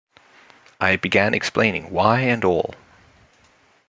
[0.79, 2.73] I began explaining why and all.